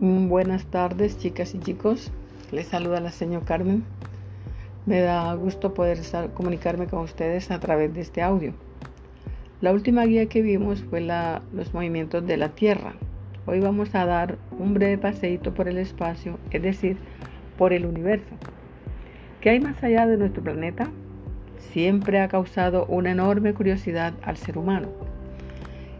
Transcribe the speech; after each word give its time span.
Mm, 0.00 0.28
buenas 0.28 0.64
tardes, 0.66 1.18
chicas 1.18 1.56
y 1.56 1.58
chicos. 1.58 2.12
Les 2.52 2.68
saluda 2.68 3.00
la 3.00 3.10
señora 3.10 3.44
Carmen. 3.44 3.82
Me 4.86 5.00
da 5.00 5.34
gusto 5.34 5.74
poder 5.74 5.98
comunicarme 6.34 6.86
con 6.86 7.00
ustedes 7.00 7.50
a 7.50 7.58
través 7.58 7.92
de 7.92 8.02
este 8.02 8.22
audio. 8.22 8.52
La 9.60 9.72
última 9.72 10.04
guía 10.04 10.26
que 10.26 10.40
vimos 10.40 10.84
fue 10.84 11.00
la, 11.00 11.42
los 11.52 11.74
movimientos 11.74 12.24
de 12.24 12.36
la 12.36 12.50
Tierra. 12.50 12.92
Hoy 13.44 13.58
vamos 13.58 13.92
a 13.96 14.06
dar 14.06 14.38
un 14.56 14.72
breve 14.72 14.98
paseíto 14.98 15.52
por 15.52 15.66
el 15.66 15.78
espacio, 15.78 16.38
es 16.52 16.62
decir, 16.62 16.96
por 17.56 17.72
el 17.72 17.84
universo. 17.84 18.36
¿Qué 19.40 19.50
hay 19.50 19.58
más 19.58 19.82
allá 19.82 20.06
de 20.06 20.16
nuestro 20.16 20.44
planeta? 20.44 20.88
Siempre 21.72 22.20
ha 22.20 22.28
causado 22.28 22.86
una 22.86 23.10
enorme 23.10 23.52
curiosidad 23.52 24.14
al 24.22 24.36
ser 24.36 24.58
humano. 24.58 24.90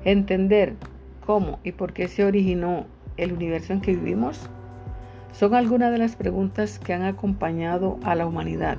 Entender 0.05 0.75
cómo 1.27 1.59
y 1.65 1.73
por 1.73 1.93
qué 1.93 2.07
se 2.07 2.25
originó 2.25 2.87
el 3.19 3.33
universo 3.33 3.75
en 3.75 3.81
que 3.83 3.95
vivimos 3.95 4.49
son 5.33 5.55
algunas 5.55 5.93
de 5.93 5.99
las 5.99 6.17
preguntas 6.17 6.79
que 6.79 6.95
han 6.95 7.03
acompañado 7.03 7.99
a 8.03 8.15
la 8.15 8.27
humanidad. 8.27 8.79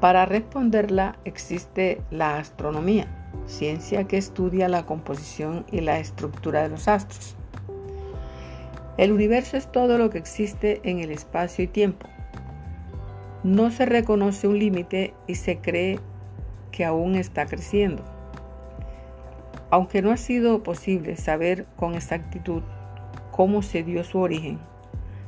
Para 0.00 0.24
responderla 0.24 1.18
existe 1.24 2.00
la 2.10 2.38
astronomía, 2.38 3.06
ciencia 3.46 4.04
que 4.04 4.16
estudia 4.16 4.68
la 4.68 4.86
composición 4.86 5.66
y 5.70 5.82
la 5.82 5.98
estructura 5.98 6.62
de 6.62 6.70
los 6.70 6.88
astros. 6.88 7.36
El 8.96 9.12
universo 9.12 9.56
es 9.56 9.70
todo 9.70 9.98
lo 9.98 10.10
que 10.10 10.18
existe 10.18 10.80
en 10.84 11.00
el 11.00 11.10
espacio 11.10 11.64
y 11.64 11.68
tiempo. 11.68 12.06
No 13.44 13.70
se 13.70 13.86
reconoce 13.86 14.48
un 14.48 14.58
límite 14.58 15.14
y 15.26 15.34
se 15.34 15.58
cree 15.58 15.98
que 16.70 16.84
aún 16.84 17.14
está 17.14 17.46
creciendo. 17.46 18.02
Aunque 19.70 20.02
no 20.02 20.10
ha 20.10 20.16
sido 20.16 20.62
posible 20.62 21.16
saber 21.16 21.66
con 21.76 21.94
exactitud 21.94 22.62
cómo 23.40 23.62
se 23.62 23.82
dio 23.82 24.04
su 24.04 24.18
origen, 24.18 24.58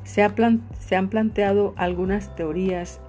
se, 0.04 0.28
se, 0.78 0.96
han 0.96 1.08
planteado 1.08 1.72
algunas 1.78 2.36
teorías 2.36 3.00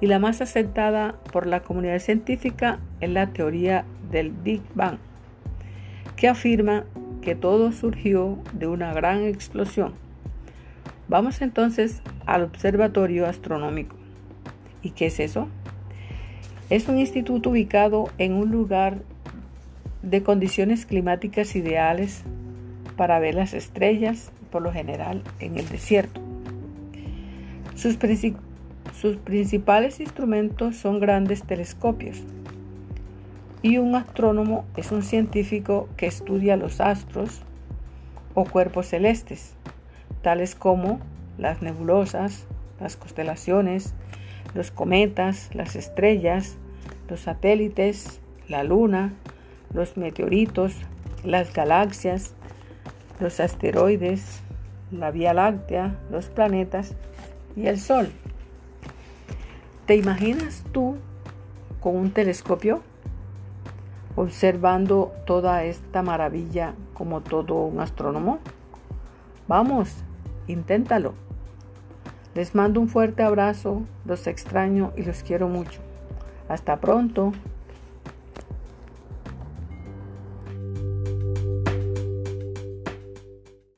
y 0.00 0.06
la 0.06 0.18
más 0.18 0.40
aceptada 0.40 1.16
por 1.34 1.46
la 1.46 1.60
comunidad 1.60 1.98
científica 1.98 2.78
es 3.02 3.10
la 3.10 3.26
teoría 3.26 3.84
del 4.10 4.30
Big 4.30 4.62
Bang, 4.74 4.96
que 6.16 6.28
afirma 6.28 6.84
que 7.20 7.34
todo 7.34 7.72
surgió 7.72 8.38
de 8.54 8.68
una 8.68 8.94
gran 8.94 9.22
explosión. 9.22 9.92
Vamos 11.08 11.42
entonces 11.42 12.00
al 12.24 12.44
Observatorio 12.44 13.26
Astronómico. 13.26 13.96
¿Y 14.80 14.92
qué 14.92 15.08
es 15.08 15.20
eso? 15.20 15.46
Es 16.70 16.88
un 16.88 16.98
instituto 16.98 17.50
ubicado 17.50 18.08
en 18.16 18.32
un 18.32 18.50
lugar 18.50 19.02
de 20.00 20.22
condiciones 20.22 20.86
climáticas 20.86 21.54
ideales 21.54 22.24
para 22.96 23.18
ver 23.18 23.34
las 23.34 23.54
estrellas, 23.54 24.30
por 24.50 24.62
lo 24.62 24.72
general 24.72 25.22
en 25.40 25.58
el 25.58 25.68
desierto. 25.68 26.20
Sus, 27.74 27.96
principales 29.16 29.98
instrumentos 29.98 30.76
son 30.76 31.00
grandes 31.00 31.42
telescopios 31.42 32.22
y 33.62 33.78
un 33.78 33.94
astrónomo 33.94 34.64
es 34.76 34.92
un 34.92 35.02
científico 35.02 35.88
que 35.96 36.06
estudia 36.06 36.56
los 36.56 36.80
astros 36.80 37.42
o 38.34 38.44
cuerpos 38.44 38.86
celestes, 38.86 39.54
tales 40.20 40.54
como 40.54 41.00
las 41.38 41.62
nebulosas, 41.62 42.46
las 42.80 42.96
constelaciones, 42.96 43.94
los 44.54 44.70
cometas, 44.70 45.50
las 45.54 45.76
estrellas, 45.76 46.56
los 47.08 47.20
satélites, 47.20 48.20
la 48.48 48.62
luna, 48.64 49.12
los 49.72 49.96
meteoritos, 49.96 50.74
las 51.24 51.52
galaxias, 51.52 52.34
los 53.20 53.40
asteroides, 53.40 54.42
la 54.90 55.10
Vía 55.10 55.34
Láctea, 55.34 55.98
los 56.10 56.26
planetas 56.26 56.94
y 57.56 57.66
el 57.66 57.78
Sol. 57.78 58.10
¿Te 59.86 59.96
imaginas 59.96 60.64
tú 60.72 60.96
con 61.80 61.96
un 61.96 62.10
telescopio 62.12 62.82
observando 64.14 65.12
toda 65.26 65.64
esta 65.64 66.02
maravilla 66.02 66.74
como 66.94 67.20
todo 67.20 67.64
un 67.64 67.80
astrónomo? 67.80 68.38
Vamos, 69.48 70.04
inténtalo. 70.46 71.14
Les 72.34 72.54
mando 72.54 72.80
un 72.80 72.88
fuerte 72.88 73.22
abrazo, 73.22 73.82
los 74.04 74.26
extraño 74.26 74.92
y 74.96 75.02
los 75.02 75.22
quiero 75.22 75.48
mucho. 75.48 75.80
Hasta 76.48 76.80
pronto. 76.80 77.32